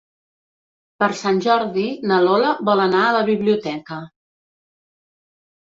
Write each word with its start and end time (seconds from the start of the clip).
Per 1.03 1.09
Sant 1.19 1.41
Jordi 1.47 1.83
na 2.13 2.17
Lola 2.29 2.55
vol 2.71 2.83
anar 2.87 3.05
a 3.05 3.13
la 3.19 3.21
biblioteca. 3.29 4.01